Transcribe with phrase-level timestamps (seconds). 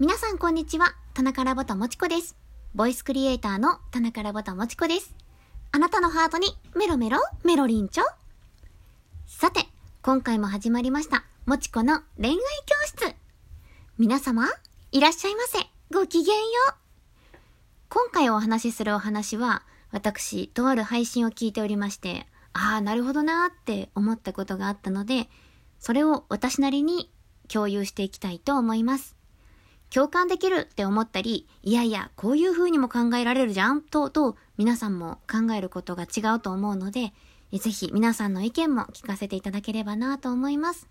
[0.00, 0.94] 皆さんこんにちは。
[1.12, 2.34] 田中ラボタもちこです。
[2.74, 5.14] ボイスクリエイターの田中ラボタもちこです。
[5.72, 8.04] あなたのハートにメロメロメロリンチョ。
[9.26, 9.60] さて、
[10.00, 11.26] 今回も始まりました。
[11.44, 12.40] もちこの恋愛教
[12.86, 13.14] 室。
[13.98, 14.48] 皆様、
[14.90, 15.58] いらっしゃいませ。
[15.94, 17.36] ごきげんよう。
[17.90, 25.28] 今回お話しするお話は、私、とある配信を聞いておりまして、ああ、なるほどなーって思ったことがあったので、
[25.78, 27.12] それを私なりに
[27.48, 29.19] 共有していきたいと思います。
[29.92, 37.12] 共感できるって思ったり、いやいや、こういう風にも考えられるじゃん、と、と、皆さんも考えることが違うと思うので、
[37.52, 40.88] ぜひ皆さんの意見も聞かせていただければなと思います。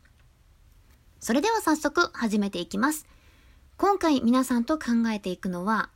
[1.22, 3.08] それでは早速始めていきます。
[3.78, 5.90] 今回皆さんと考えていくのは、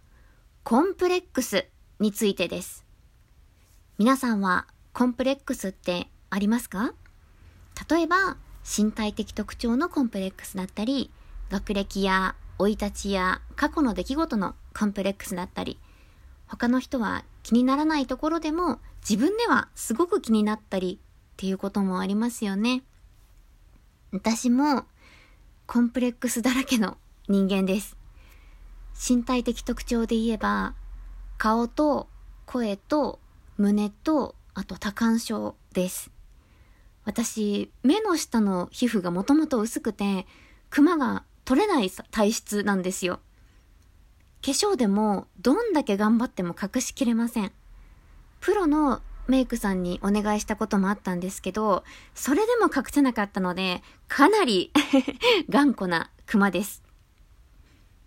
[0.63, 1.68] コンプレックス
[1.99, 2.85] についてです。
[3.98, 6.94] 皆さんはコンプレックスってありますか？
[7.90, 11.12] 例えば、身体的特徴のコンプレックスだったり、
[11.49, 15.79] 学歴や生い立ちや過去の出来事のコンプレックスだったり、
[16.48, 20.99] 他の人は気にならないところでも自分ではすごく気になったり
[21.34, 22.84] っていうこともありますよね。
[24.12, 24.85] 私も
[25.65, 27.98] コンプレックスだらけの人間です。
[28.93, 30.76] 身体的特徴で言えば、
[31.38, 32.07] 顔と
[32.45, 33.20] 声と
[33.57, 36.12] 胸とあと多感症です。
[37.05, 40.26] 私、目の下の皮膚がもともと薄くて、
[40.70, 43.20] クマが取れない体質なんですよ。
[44.44, 47.52] 化粧でもどんだけ頑張っても隠しきれません。
[48.40, 54.72] プロのメイクさんにお願いしたこともあったんですけど、それでも隠せなかったので、かなり
[55.50, 56.84] 頑固なクマです。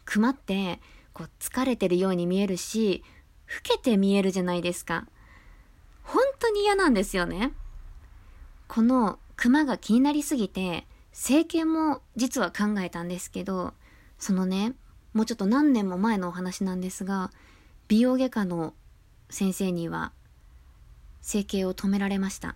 [0.05, 0.81] クマって、
[1.15, 3.03] こう疲れてるように見えるし、
[3.49, 5.07] 老けて見えるじゃないですか。
[6.03, 7.53] 本当に嫌なんですよね。
[8.69, 10.87] このクマが気になりすぎて、
[11.19, 13.73] 整形も実は考えたんですけど、
[14.19, 14.75] そのね、
[15.15, 17.31] もうちょっと何年も前のお話なんですが、
[17.89, 18.75] 美容外科の
[19.31, 20.13] 先生には
[21.23, 22.55] 整形を止められました。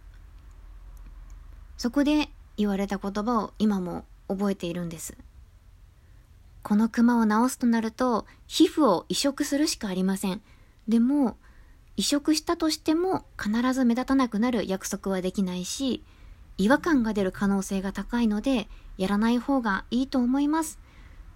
[1.78, 2.28] そこで
[2.58, 5.16] 言われた言葉を今も覚えているんです。
[6.62, 10.42] このクマを治すとなると、皮膚を移植するしかありません。
[10.86, 11.38] でも、
[11.96, 16.04] 移植したとしても必ず目立たなくなる約束はできないし、
[16.60, 20.78] 違和感が出る可能性が高いので、やらない方がいいと思います。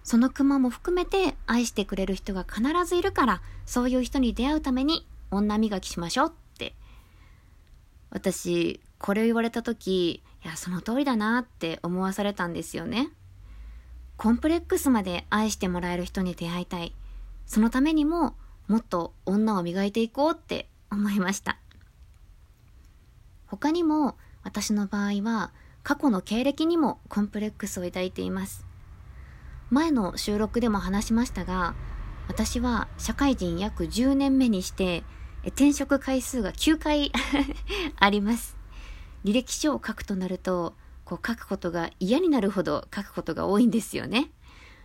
[0.02, 6.74] そのクマも含めて愛してくれる人が必ずいるから、そういう人に出会うために女磨きしましょうって。
[8.10, 13.08] 私、これを言われた時、いや、その通りだなって思わされたんですよね。
[14.18, 16.94] コンプレックスまで愛してもらえる人に出会いたい。
[17.46, 18.36] そのためにも、
[18.68, 21.56] もっと女を磨いていこうって思いました。
[23.46, 28.64] 他にも、私の場合は、過去の経歴にもコンプレックスを抱いています。
[29.70, 31.74] 前の収録でも話しましたが、
[32.28, 35.02] 私は社会人約10年目にして、
[35.46, 37.12] 転職回数が9回
[37.96, 38.56] あります。
[39.24, 40.74] 履歴書を書くとなると、
[41.04, 44.30] こう書くことが嫌になるほど書くことが多いんですよね。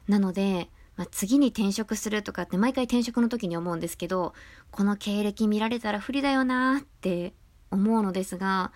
[0.08, 4.34] なので、まあ、次に転職するとかって毎回転職の時に思うんですけど、
[4.72, 7.34] この経歴見られたら不利だよなって
[7.72, 8.74] 思うのですが、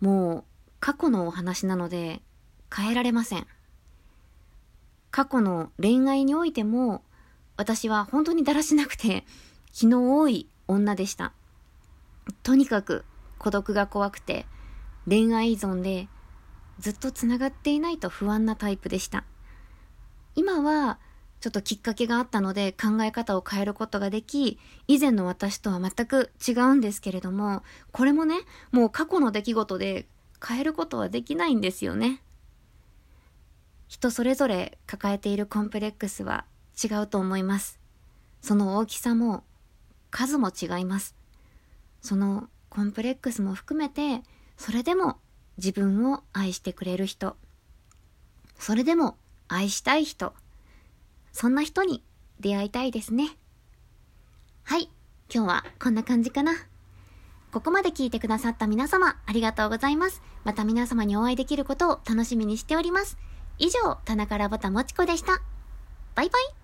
[0.00, 0.44] もう
[0.80, 2.22] 過去のお話なので
[2.74, 3.46] 変えられません。
[5.10, 7.02] 過去の恋愛においても、
[7.56, 9.24] 私は本当にだらしなくて
[9.72, 11.32] 気の多い女でした。
[12.42, 13.04] とにかく
[13.38, 14.46] 孤独が怖くて
[15.08, 16.08] 恋愛依存で
[16.78, 19.24] ずっと繋がっていないと不安なタイプでした。
[20.34, 20.98] 今は
[21.44, 27.62] ちょっときっかけがあったので考え方を変えることができ、以前の私とは全く違うんですけれども、
[27.92, 28.36] これもね、
[28.72, 30.08] もう過去の出来事で
[30.42, 32.22] 変えることはできないんですよね。
[33.88, 36.46] 人それぞれ抱えているコンプレックスは
[36.82, 37.78] 違うと思います。
[38.40, 39.44] その大きさも
[40.10, 41.14] 数も違います。
[42.00, 44.22] そのコンプレックスも含めて、
[44.56, 45.18] それでも
[45.58, 47.36] 自分を愛してくれる人、
[48.58, 50.32] それでも愛したい人、
[51.34, 52.04] そんな人に
[52.38, 53.36] 出会いたいですね。
[54.62, 54.88] はい、
[55.28, 56.52] 今日はこんな感じかな。
[57.50, 60.22] ここまで聞いてくださった皆様、ありがとうございます。
[60.44, 63.18] また皆様にお会いできることを楽しみにしております。
[63.58, 65.42] 以上、田中ラボタもちこでした。
[66.14, 66.63] バイバイ。